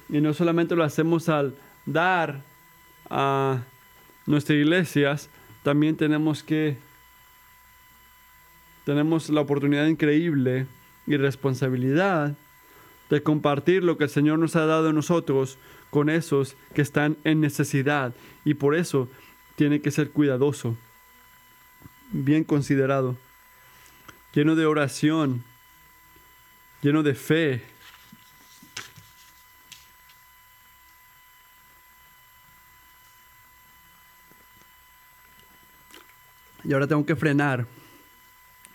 [0.09, 2.41] y no solamente lo hacemos al dar
[3.09, 3.61] a
[4.25, 5.29] nuestras iglesias,
[5.67, 6.77] también tenemos que,
[8.85, 10.65] tenemos la oportunidad increíble
[11.05, 12.37] y responsabilidad
[13.09, 15.57] de compartir lo que el Señor nos ha dado a nosotros
[15.89, 18.13] con esos que están en necesidad.
[18.45, 19.09] Y por eso
[19.57, 20.77] tiene que ser cuidadoso,
[22.13, 23.17] bien considerado,
[24.33, 25.43] lleno de oración,
[26.81, 27.61] lleno de fe,
[36.67, 37.65] Y ahora tengo que frenar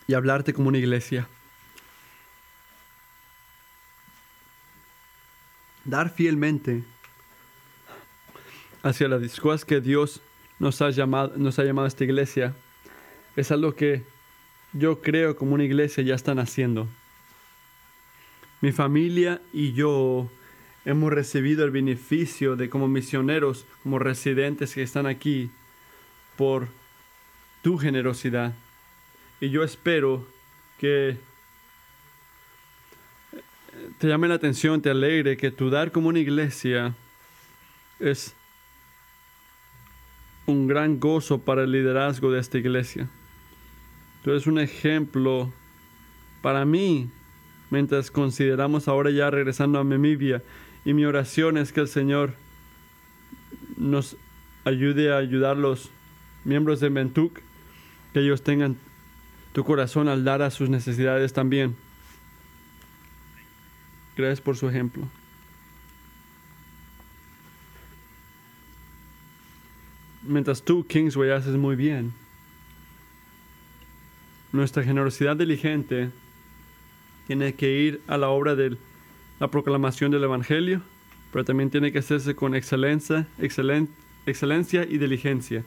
[0.09, 1.29] y hablarte como una iglesia.
[5.85, 6.83] Dar fielmente
[8.83, 10.23] hacia las cosas que Dios
[10.59, 12.55] nos ha llamado, nos ha llamado a esta iglesia
[13.37, 14.03] es algo que
[14.73, 16.89] yo creo como una iglesia ya están haciendo.
[18.63, 20.31] Mi familia y yo
[20.85, 25.51] hemos recibido el beneficio de como misioneros, como residentes que están aquí
[26.37, 26.69] por
[27.63, 28.53] tu generosidad.
[29.41, 30.27] Y yo espero
[30.79, 31.17] que
[33.99, 36.95] te llame la atención, te alegre que tu dar como una iglesia
[37.99, 38.35] es
[40.47, 43.09] un gran gozo para el liderazgo de esta iglesia.
[44.23, 45.53] Tú eres un ejemplo
[46.43, 47.11] para mí
[47.71, 50.43] mientras consideramos ahora ya regresando a Memibia.
[50.85, 52.35] Y mi oración es que el Señor
[53.77, 54.17] nos
[54.65, 55.91] ayude a ayudar los
[56.45, 57.41] miembros de Mentuk
[58.13, 58.77] que ellos tengan
[59.53, 61.77] tu corazón al dar a sus necesidades también.
[64.17, 65.09] Gracias por su ejemplo.
[70.23, 72.13] mientras tú, Kingsway, haces muy bien.
[74.53, 76.11] Nuestra generosidad diligente
[77.27, 78.77] tiene que ir a la obra de
[79.41, 80.83] la proclamación del Evangelio,
[81.33, 85.65] pero también tiene que hacerse con excelencia, excelencia y diligencia.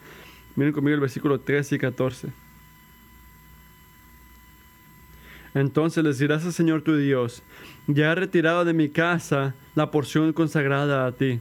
[0.56, 2.30] Miren conmigo el versículo 13 y 14.
[5.54, 7.42] Entonces les dirás al Señor tu Dios,
[7.88, 11.40] ya he retirado de mi casa la porción consagrada a ti,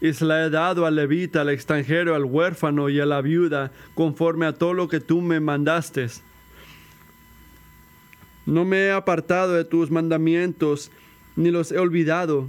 [0.00, 3.70] y se la he dado al levita, al extranjero, al huérfano y a la viuda,
[3.94, 6.08] conforme a todo lo que tú me mandaste.
[8.44, 10.90] No me he apartado de tus mandamientos,
[11.36, 12.48] ni los he olvidado.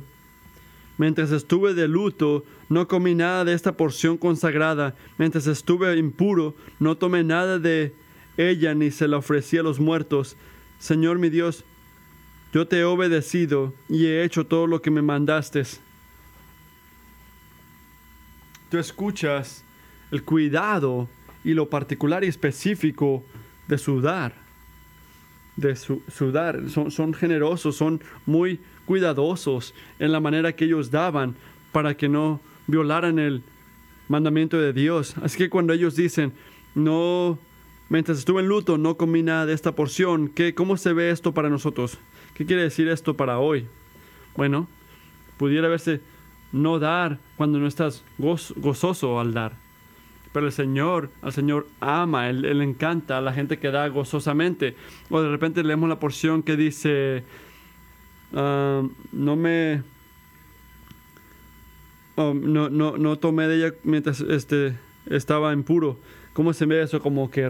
[1.00, 4.96] Mientras estuve de luto, no comí nada de esta porción consagrada.
[5.18, 7.94] Mientras estuve impuro, no tomé nada de
[8.36, 10.36] ella, ni se la ofrecí a los muertos.
[10.78, 11.64] Señor mi Dios,
[12.52, 15.64] yo te he obedecido y he hecho todo lo que me mandaste.
[18.70, 19.64] Tú escuchas
[20.12, 21.08] el cuidado
[21.46, 23.24] y lo particular y específico
[23.70, 24.49] de sudar.
[25.60, 26.70] De su, sudar.
[26.70, 31.36] Son, son generosos, son muy cuidadosos en la manera que ellos daban
[31.72, 33.44] para que no violaran el
[34.08, 35.16] mandamiento de Dios.
[35.22, 36.34] Así que cuando ellos dicen,
[36.76, 37.38] no
[37.90, 40.30] Mientras estuve en luto no comí nada de esta porción.
[40.30, 41.98] ¿Qué, ¿Cómo se ve esto para nosotros?
[42.36, 43.66] ¿Qué quiere decir esto para hoy?
[44.36, 44.68] Bueno,
[45.38, 46.00] pudiera verse
[46.52, 49.54] no dar cuando no estás gozoso al dar.
[50.32, 54.76] Pero el Señor, al Señor ama, él, él, encanta a la gente que da gozosamente.
[55.10, 57.24] O de repente leemos la porción que dice,
[58.34, 59.84] ah, no me...
[62.16, 64.76] Oh, no, no, no tomé de ella mientras este,
[65.08, 65.98] estaba impuro
[66.40, 67.50] ¿Cómo se ve eso como que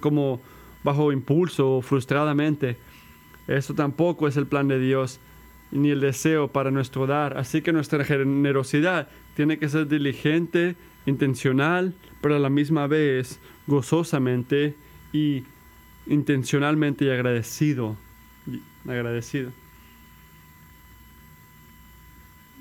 [0.00, 0.42] como
[0.82, 2.76] bajo impulso o frustradamente?
[3.48, 5.20] Eso tampoco es el plan de Dios
[5.70, 7.38] ni el deseo para nuestro dar.
[7.38, 14.74] Así que nuestra generosidad tiene que ser diligente, intencional, pero a la misma vez gozosamente
[15.12, 15.44] y
[16.06, 17.96] intencionalmente y agradecido.
[18.86, 19.50] agradecido.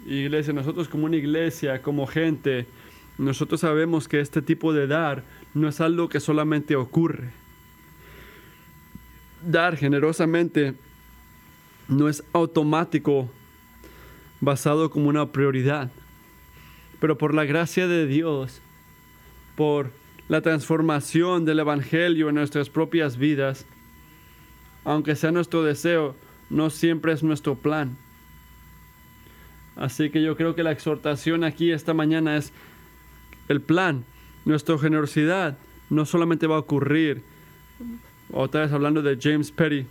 [0.06, 2.65] Iglesia, nosotros como una iglesia, como gente,
[3.17, 5.23] nosotros sabemos que este tipo de dar
[5.54, 7.30] no es algo que solamente ocurre.
[9.45, 10.73] Dar generosamente
[11.88, 13.30] no es automático
[14.41, 15.91] basado como una prioridad.
[17.00, 18.62] Pero por la gracia de Dios,
[19.56, 19.92] por
[20.28, 23.66] la transformación del Evangelio en nuestras propias vidas,
[24.84, 26.16] aunque sea nuestro deseo,
[26.50, 27.98] no siempre es nuestro plan.
[29.76, 32.52] Así que yo creo que la exhortación aquí esta mañana es
[33.48, 34.04] el plan
[34.46, 35.58] nuestra generosidad
[35.90, 37.22] no solamente va a ocurrir,
[38.32, 39.86] otra vez hablando de James Petty,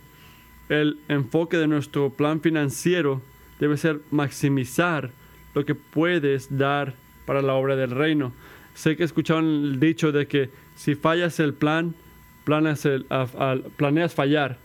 [0.69, 3.21] el enfoque de nuestro plan financiero
[3.59, 5.11] debe ser maximizar
[5.53, 6.93] lo que puedes dar
[7.29, 8.33] para la obra del reino.
[8.73, 11.93] Sé que escucharon el dicho de que si fallas el plan,
[12.43, 14.57] planeas, fallar.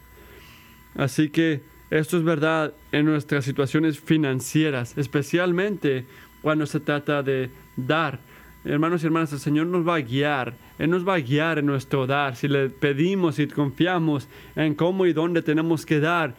[0.97, 6.07] Así que esto es verdad en nuestras situaciones financieras, especialmente
[6.41, 8.19] cuando se trata de dar
[8.65, 10.55] hermanos y hermanas, el Señor nos va a guiar.
[10.79, 12.35] Él nos va a guiar en nuestro dar.
[12.35, 16.35] Si le pedimos y confiamos en cómo y dónde tenemos que dar,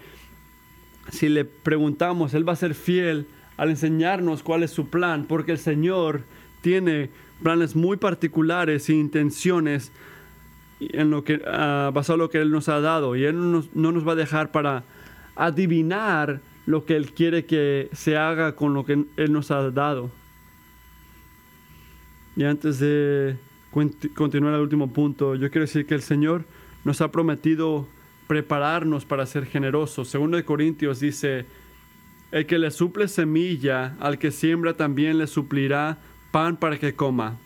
[1.12, 3.28] si le preguntamos, Él va a ser fiel
[3.58, 6.22] al enseñarnos cuál es su plan, porque el Señor
[6.62, 7.10] tiene
[7.42, 9.92] planes muy particulares e intenciones
[10.80, 13.16] en lo que, uh, basado en lo que Él nos ha dado.
[13.16, 13.36] Y Él
[13.74, 14.84] no nos va a dejar para
[15.36, 20.10] adivinar lo que Él quiere que se haga con lo que Él nos ha dado.
[22.36, 23.38] Y antes de
[24.14, 26.44] continuar al último punto, yo quiero decir que el Señor
[26.84, 27.88] nos ha prometido
[28.28, 30.08] prepararnos para ser generosos.
[30.10, 31.46] Segundo de Corintios dice,
[32.32, 35.98] el que le suple semilla, al que siembra también le suplirá
[36.32, 37.38] pan para que coma.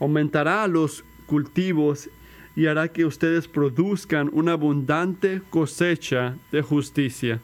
[0.00, 2.10] Aumentará los cultivos
[2.56, 7.40] y hará que ustedes produzcan una abundante cosecha de justicia.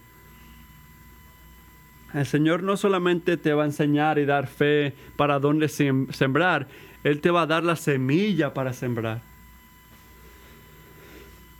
[2.14, 6.66] El Señor no solamente te va a enseñar y dar fe para dónde sembrar,
[7.04, 9.22] Él te va a dar la semilla para sembrar.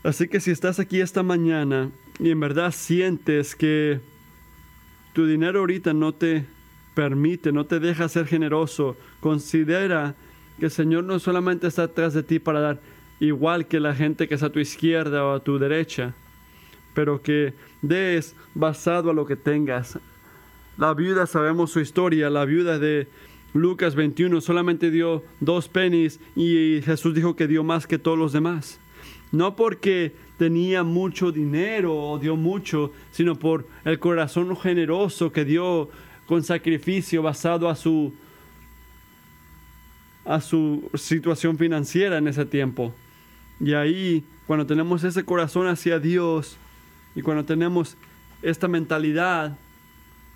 [0.02, 4.00] Así que si estás aquí esta mañana y en verdad sientes que
[5.12, 6.44] tu dinero ahorita no te
[6.94, 10.14] permite, no te deja ser generoso, considera
[10.58, 12.80] que el Señor no solamente está atrás de ti para dar
[13.20, 16.14] igual que la gente que está a tu izquierda o a tu derecha,
[16.94, 19.98] pero que des basado a lo que tengas,
[20.76, 23.08] la viuda, sabemos su historia, la viuda de
[23.52, 28.32] Lucas 21 solamente dio dos pennies y Jesús dijo que dio más que todos los
[28.32, 28.78] demás.
[29.32, 35.90] No porque tenía mucho dinero o dio mucho, sino por el corazón generoso que dio
[36.26, 38.12] con sacrificio basado a su
[40.24, 42.94] a su situación financiera en ese tiempo.
[43.60, 46.58] Y ahí, cuando tenemos ese corazón hacia Dios
[47.14, 47.96] y cuando tenemos
[48.42, 49.56] esta mentalidad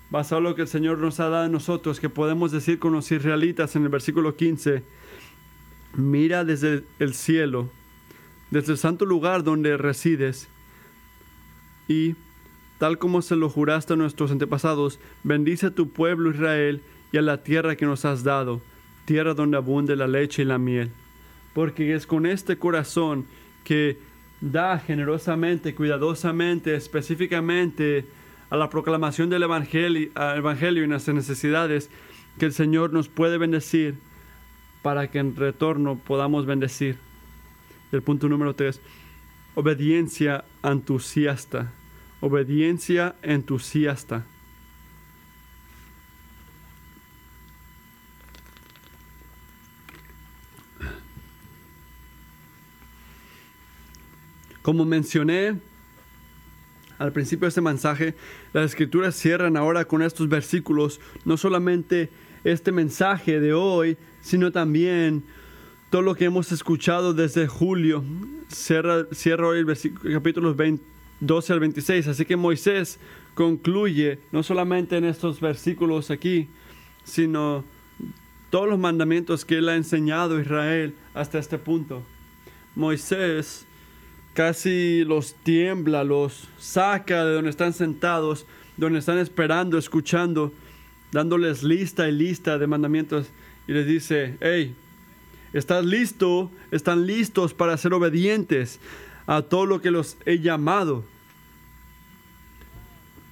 [0.09, 2.91] basado en lo que el Señor nos ha dado a nosotros, que podemos decir con
[2.91, 4.83] los israelitas en el versículo 15,
[5.95, 7.69] mira desde el cielo,
[8.53, 10.47] desde el santo lugar donde resides,
[11.87, 12.15] y
[12.77, 16.81] tal como se lo juraste a nuestros antepasados, bendice a tu pueblo Israel
[17.11, 18.61] y a la tierra que nos has dado
[19.05, 20.91] tierra donde abunde la leche y la miel.
[21.53, 23.25] Porque es con este corazón
[23.63, 23.97] que
[24.39, 28.05] da generosamente, cuidadosamente, específicamente
[28.49, 31.89] a la proclamación del evangelio, evangelio y nuestras necesidades,
[32.37, 33.95] que el Señor nos puede bendecir
[34.83, 36.97] para que en retorno podamos bendecir.
[37.93, 38.81] El punto número tres,
[39.53, 41.71] obediencia entusiasta.
[42.21, 44.25] Obediencia entusiasta.
[54.63, 55.59] Como mencioné
[56.97, 58.15] al principio de este mensaje,
[58.53, 62.09] las escrituras cierran ahora con estos versículos, no solamente
[62.43, 65.23] este mensaje de hoy, sino también
[65.93, 68.03] todo lo que hemos escuchado desde julio.
[68.47, 70.57] Cierra, cierra hoy el versículo, capítulos
[71.19, 72.07] 12 al 26.
[72.07, 72.97] Así que Moisés
[73.35, 76.47] concluye no solamente en estos versículos aquí,
[77.03, 77.63] sino
[78.49, 82.01] todos los mandamientos que él ha enseñado a Israel hasta este punto.
[82.75, 83.67] Moisés
[84.33, 90.53] casi los tiembla, los saca de donde están sentados, donde están esperando, escuchando,
[91.11, 93.27] dándoles lista y lista de mandamientos
[93.67, 94.75] y les dice, hey,
[95.53, 96.51] ¿estás listo?
[96.71, 98.79] ¿Están listos para ser obedientes
[99.25, 101.03] a todo lo que los he llamado?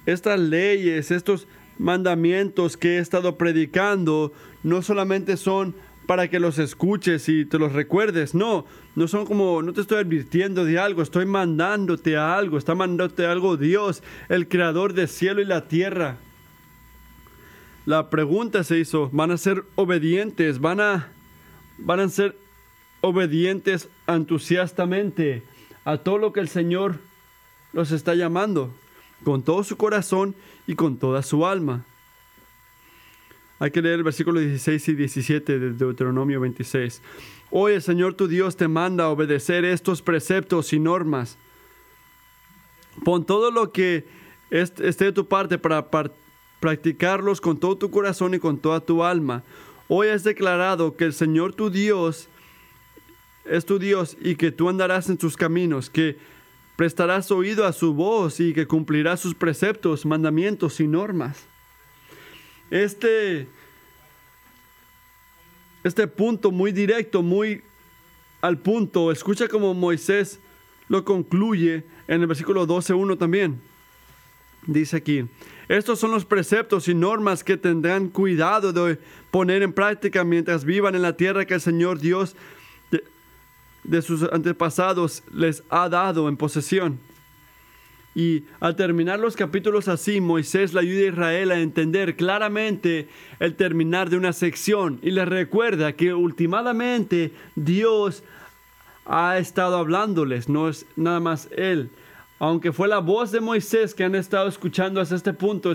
[0.06, 1.46] Estas leyes, estos
[1.78, 5.74] mandamientos que he estado predicando, no solamente son
[6.06, 8.34] para que los escuches y te los recuerdes.
[8.34, 12.74] No, no son como, no te estoy advirtiendo de algo, estoy mandándote a algo, está
[12.74, 16.16] mandándote algo Dios, el creador del cielo y la tierra.
[17.86, 20.60] La pregunta se hizo, ¿van a ser obedientes?
[20.60, 21.08] ¿Van a,
[21.78, 22.36] van a ser
[23.00, 25.42] obedientes entusiastamente
[25.84, 26.98] a todo lo que el Señor
[27.72, 28.72] los está llamando?
[29.24, 30.34] Con todo su corazón
[30.66, 31.84] y con toda su alma.
[33.58, 37.00] Hay que leer el versículo 16 y 17 de Deuteronomio 26.
[37.52, 41.38] Hoy el Señor tu Dios te manda a obedecer estos preceptos y normas.
[43.04, 44.04] Pon todo lo que
[44.50, 45.86] esté de tu parte para
[46.60, 49.42] practicarlos con todo tu corazón y con toda tu alma.
[49.94, 52.26] Hoy has declarado que el Señor tu Dios
[53.44, 56.16] es tu Dios y que tú andarás en sus caminos, que
[56.76, 61.44] prestarás oído a su voz y que cumplirás sus preceptos, mandamientos y normas.
[62.70, 63.46] Este,
[65.84, 67.60] este punto muy directo, muy
[68.40, 70.40] al punto, escucha como Moisés
[70.88, 73.60] lo concluye en el versículo 12.1 también.
[74.66, 75.24] Dice aquí,
[75.68, 78.98] estos son los preceptos y normas que tendrán cuidado de
[79.30, 82.36] poner en práctica mientras vivan en la tierra que el Señor Dios
[82.92, 83.02] de,
[83.82, 87.00] de sus antepasados les ha dado en posesión.
[88.14, 93.08] Y al terminar los capítulos así, Moisés le ayuda a Israel a entender claramente
[93.40, 98.22] el terminar de una sección y le recuerda que últimamente Dios
[99.06, 101.90] ha estado hablándoles, no es nada más Él.
[102.42, 105.72] Aunque fue la voz de Moisés que han estado escuchando hasta este punto,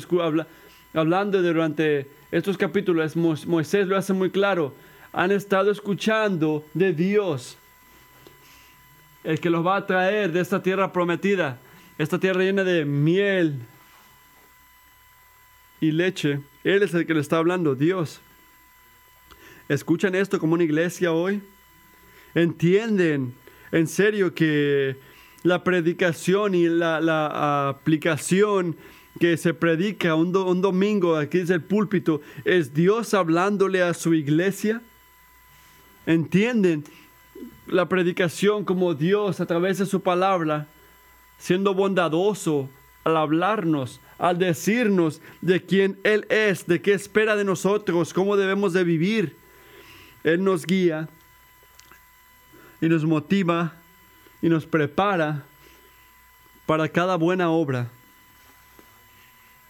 [0.94, 4.74] hablando durante estos capítulos, Moisés lo hace muy claro,
[5.14, 7.58] han estado escuchando de Dios,
[9.24, 11.58] el que los va a traer de esta tierra prometida
[11.98, 13.60] esta tierra llena de miel
[15.80, 16.42] y leche.
[16.66, 18.20] Él es el que le está hablando, Dios.
[19.70, 21.42] ¿Escuchan esto como una iglesia hoy?
[22.36, 23.34] ¿Entienden
[23.72, 24.98] en serio que
[25.44, 28.76] la predicación y la, aplicación
[29.20, 34.82] que se predica un, domingo aquí es el púlpito es Dios hablándole a su iglesia?
[36.06, 36.84] ¿Entienden
[37.68, 40.68] la predicación como Dios a través de su palabra
[41.38, 42.70] siendo bondadoso
[43.04, 48.74] al hablarnos, al decirnos de quién Él es, de qué espera de nosotros, cómo debemos
[48.74, 49.36] de vivir.
[50.24, 51.08] Él nos guía
[52.82, 53.74] y nos motiva
[54.42, 55.44] y nos prepara
[56.66, 57.90] para cada buena obra.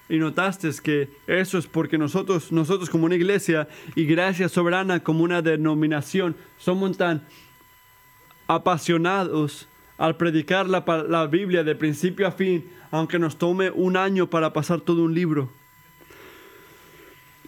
[0.10, 5.24] Y notaste que eso es porque nosotros, nosotros como una iglesia y Gracia Soberana como
[5.24, 7.26] una denominación, somos tan
[8.48, 14.30] apasionados al predicar la, la Biblia de principio a fin, aunque nos tome un año
[14.30, 15.50] para pasar todo un libro.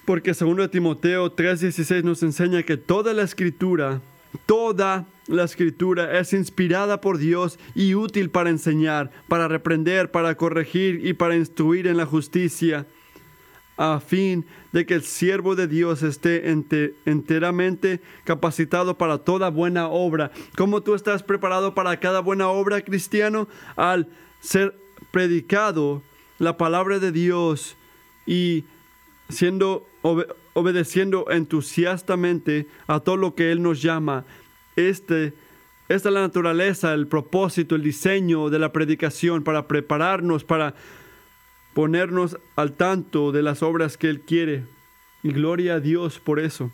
[0.04, 4.00] Porque segundo Timoteo 3:16 nos enseña que toda la escritura,
[4.46, 11.06] toda la escritura es inspirada por Dios y útil para enseñar, para reprender, para corregir
[11.06, 12.86] y para instruir en la justicia,
[13.76, 20.32] a fin de que el siervo de Dios esté enteramente capacitado para toda buena obra.
[20.56, 23.48] ¿Cómo tú estás preparado para cada buena obra, cristiano?
[23.76, 24.08] Al
[24.40, 24.76] ser
[25.10, 26.02] predicado
[26.38, 27.76] la palabra de Dios
[28.26, 28.64] y
[29.28, 29.86] siendo
[30.60, 34.24] obedeciendo entusiastamente a todo lo que Él nos llama.
[34.76, 35.32] Este,
[35.88, 40.74] esta es la naturaleza, el propósito, el diseño de la predicación para prepararnos, para
[41.74, 44.64] ponernos al tanto de las obras que Él quiere.
[45.22, 46.70] Y gloria a Dios por eso.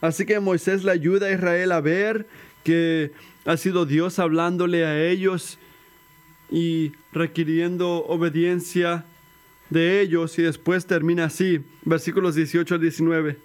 [0.00, 2.26] Así que Moisés le ayuda a Israel a ver
[2.62, 3.12] que
[3.44, 5.58] ha sido Dios hablándole a ellos
[6.50, 9.04] y requiriendo obediencia
[9.70, 13.38] de ellos y después termina así, versículos 18 al 19.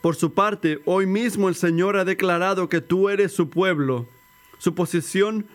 [0.00, 4.06] Por su parte, hoy mismo el Señor ha declarado que tú eres su pueblo,
[4.58, 5.46] su posesión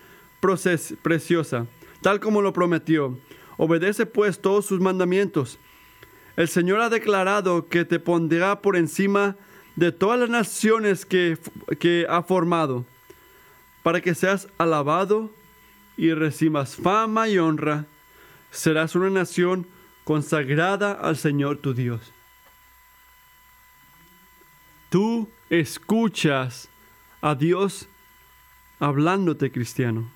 [1.01, 1.67] preciosa,
[2.01, 3.17] tal como lo prometió.
[3.57, 5.59] Obedece pues todos sus mandamientos.
[6.35, 9.35] El Señor ha declarado que te pondrá por encima
[9.75, 11.37] de todas las naciones que,
[11.79, 12.85] que ha formado,
[13.83, 15.29] para que seas alabado
[15.95, 17.85] y recibas fama y honra
[18.51, 19.67] serás una nación
[20.03, 22.01] consagrada al Señor tu Dios.
[24.89, 26.69] Tú escuchas
[27.21, 27.87] a Dios
[28.79, 30.09] hablándote, cristiano.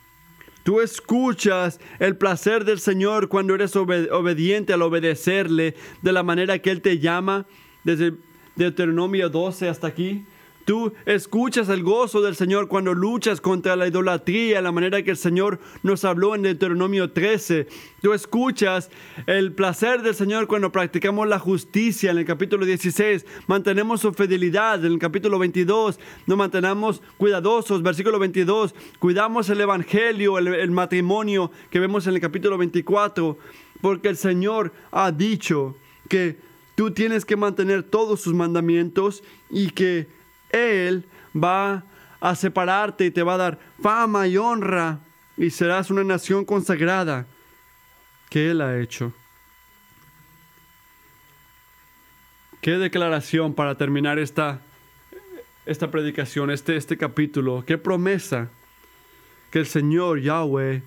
[0.64, 6.72] Tú escuchas el placer del Señor cuando eres obediente al obedecerle de la manera que
[6.72, 7.46] Él te llama,
[7.84, 8.14] desde
[8.56, 10.26] Deuteronomio 12 hasta aquí.
[10.66, 15.18] Tú escuchas el gozo del Señor cuando luchas contra la idolatría, la manera que el
[15.18, 17.68] Señor nos habló en Deuteronomio 13.
[18.02, 18.90] Tú escuchas
[19.28, 23.26] el placer del Señor cuando practicamos la justicia en el capítulo 16.
[23.48, 26.00] Mantenemos su fidelidad en el capítulo 22.
[26.28, 28.74] Nos mantenemos cuidadosos, versículo 22.
[29.00, 33.38] Cuidamos el evangelio, el, el matrimonio que vemos en el capítulo 24.
[33.82, 35.76] Porque el Señor ha dicho
[36.08, 36.38] que
[36.76, 40.23] tú tienes que mantener todos sus mandamientos y que
[40.54, 41.84] él va
[42.22, 45.00] a separarte y te va a dar fama y honra
[45.36, 47.26] y serás una nación consagrada
[48.30, 49.12] que Él ha hecho.
[52.62, 54.62] Qué declaración para terminar esta,
[55.66, 57.66] esta predicación, este, este capítulo.
[57.66, 58.50] Qué promesa
[59.52, 60.82] que el Señor Yahweh,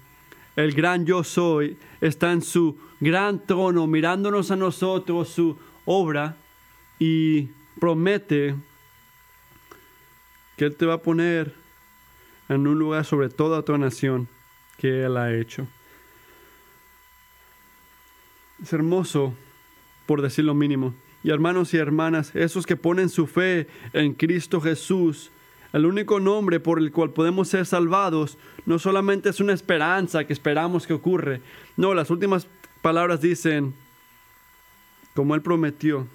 [0.56, 6.36] el gran yo soy, está en su gran trono mirándonos a nosotros, su obra,
[6.98, 8.54] y promete
[10.56, 11.52] que Él te va a poner
[12.48, 14.28] en un lugar sobre toda tu nación
[14.78, 15.66] que Él ha hecho.
[18.62, 19.34] Es hermoso,
[20.06, 20.94] por decir lo mínimo.
[21.22, 25.30] Y hermanos y hermanas, esos que ponen su fe en Cristo Jesús,
[25.72, 30.32] el único nombre por el cual podemos ser salvados, no solamente es una esperanza que
[30.32, 31.42] esperamos que ocurre.
[31.76, 32.46] No, las últimas
[32.80, 33.74] palabras dicen,
[35.14, 36.06] como Él prometió,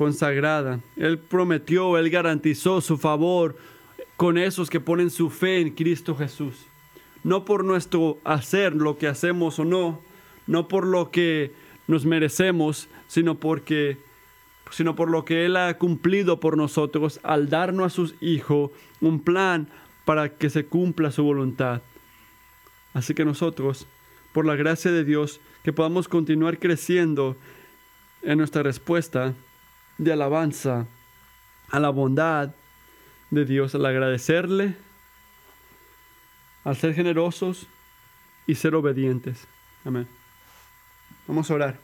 [0.00, 0.80] consagrada.
[0.96, 3.54] Él prometió, Él garantizó su favor
[4.16, 6.54] con esos que ponen su fe en Cristo Jesús.
[7.22, 10.00] No por nuestro hacer lo que hacemos o no,
[10.46, 11.52] no por lo que
[11.86, 13.98] nos merecemos, sino porque
[14.70, 18.70] sino por lo que Él ha cumplido por nosotros al darnos a sus hijos
[19.02, 19.68] un plan
[20.06, 21.82] para que se cumpla su voluntad.
[22.94, 23.86] Así que nosotros,
[24.32, 27.36] por la gracia de Dios, que podamos continuar creciendo
[28.22, 29.34] en nuestra respuesta
[30.00, 30.86] de alabanza
[31.68, 32.54] a la bondad
[33.28, 34.74] de Dios, al agradecerle,
[36.64, 37.66] al ser generosos
[38.46, 39.46] y ser obedientes.
[39.84, 40.08] Amén.
[41.26, 41.78] Vamos a orar.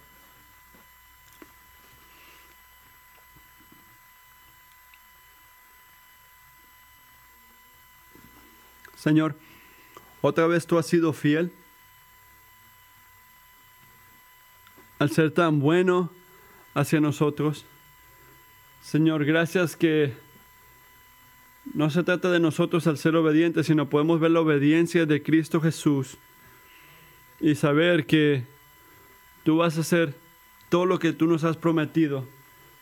[8.97, 9.37] Señor,
[10.23, 11.53] otra vez tú has sido fiel
[14.99, 16.11] al ser tan bueno
[16.75, 17.67] hacia nosotros.
[18.87, 20.13] Señor, gracias que
[21.75, 25.61] no se trata de nosotros al ser obedientes, sino podemos ver la obediencia de Cristo
[25.61, 26.19] Jesús
[27.41, 28.45] y saber que
[29.43, 30.15] tú vas a hacer
[30.69, 32.29] todo lo que tú nos has prometido.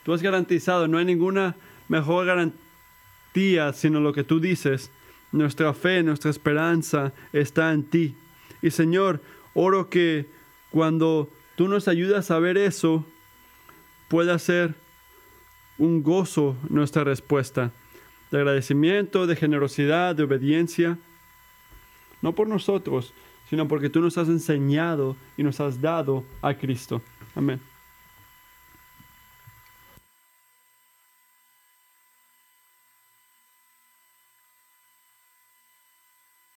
[0.03, 1.57] Tú has garantizado, no hay ninguna
[1.89, 4.91] mejor garantía sino lo que tú dices.
[5.33, 8.15] Nuestra fe, nuestra esperanza está en ti.
[8.61, 9.23] Y Señor,
[9.55, 10.27] oro que
[10.69, 13.07] cuando tú nos ayudas a ver eso,
[14.09, 14.84] pueda ser
[15.79, 17.71] un gozo nuestra respuesta,
[18.31, 20.99] de agradecimiento, de generosidad, de obediencia,
[22.23, 23.13] no por nosotros,
[23.49, 27.03] sino porque tú nos has enseñado y nos has dado a Cristo.
[27.35, 27.61] Amén.